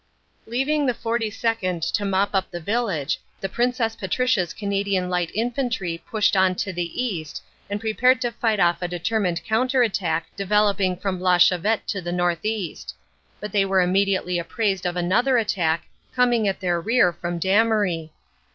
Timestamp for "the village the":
2.49-3.47